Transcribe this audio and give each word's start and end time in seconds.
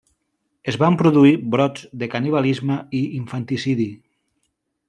Es 0.71 0.77
van 0.83 0.97
produir 1.01 1.33
brots 1.55 1.85
de 2.05 2.09
canibalisme 2.15 2.81
i 3.01 3.05
infanticidi. 3.21 3.91